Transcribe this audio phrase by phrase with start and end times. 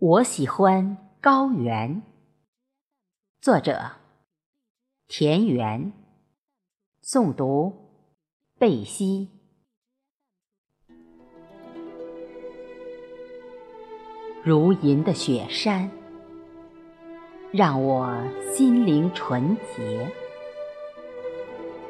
[0.00, 2.02] 我喜欢高原。
[3.40, 3.90] 作者：
[5.08, 5.92] 田园。
[7.02, 7.72] 诵读：
[8.60, 9.28] 贝西。
[14.44, 15.90] 如银的雪山，
[17.50, 18.16] 让我
[18.54, 20.06] 心灵纯洁；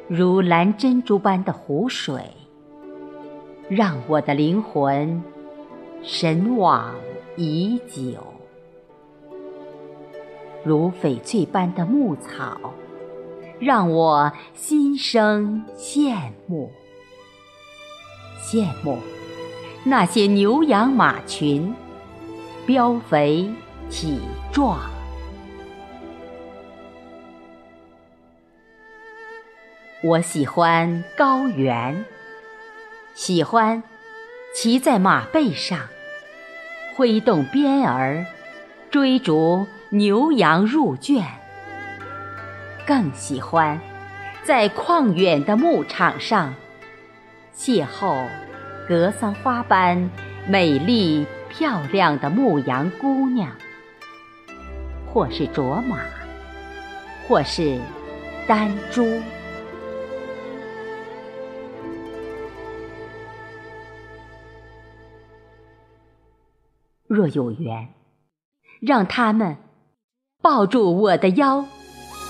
[0.08, 2.32] 如蓝珍珠般的湖水，
[3.68, 5.22] 让我的灵魂
[6.02, 6.94] 神往。
[7.40, 8.18] 已久，
[10.64, 12.74] 如翡翠般的牧草，
[13.60, 16.72] 让我心生羡慕。
[18.42, 18.98] 羡慕
[19.84, 21.72] 那些牛羊马群，
[22.66, 23.48] 膘肥
[23.88, 24.18] 体
[24.50, 24.80] 壮。
[30.02, 32.04] 我喜欢高原，
[33.14, 33.80] 喜欢
[34.52, 35.78] 骑在马背上。
[36.98, 38.26] 挥动鞭儿，
[38.90, 41.22] 追逐牛羊入圈；
[42.84, 43.80] 更喜欢
[44.42, 46.52] 在旷远的牧场上
[47.56, 48.26] 邂逅
[48.88, 50.10] 格桑花般
[50.48, 53.52] 美丽漂亮的牧羊姑娘，
[55.06, 55.98] 或是卓玛，
[57.28, 57.78] 或是
[58.48, 59.06] 丹珠。
[67.08, 67.88] 若有缘，
[68.80, 69.56] 让他们
[70.42, 71.64] 抱住我的腰，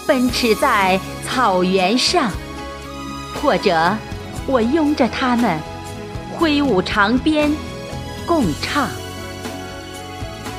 [0.06, 2.30] 奔驰在草原上；
[3.34, 3.96] 或者
[4.46, 5.58] 我拥着他们，
[6.36, 7.50] 挥舞长鞭，
[8.24, 8.88] 共唱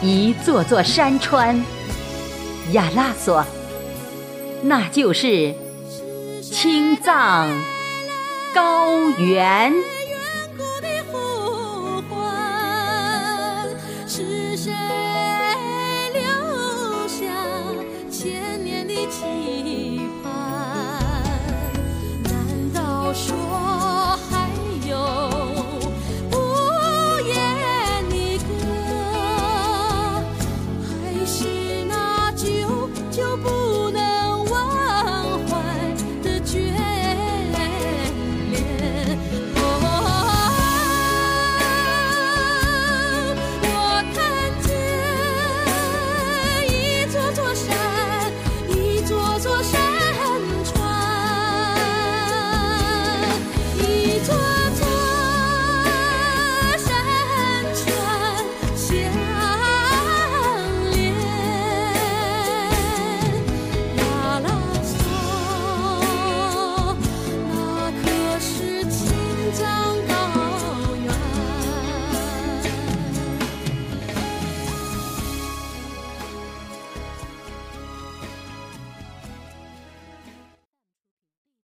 [0.02, 1.64] 一座座山川，
[2.74, 3.46] 亚拉索，
[4.64, 5.56] 那就是
[6.42, 7.50] 青藏
[8.54, 9.74] 高原。
[19.10, 20.30] 期盼，
[22.24, 23.49] 难道说？
[54.24, 54.59] 错。